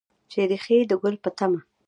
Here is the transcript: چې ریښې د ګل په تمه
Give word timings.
چې 0.31 0.39
ریښې 0.49 0.77
د 0.89 0.91
ګل 1.01 1.15
په 1.23 1.29
تمه 1.37 1.59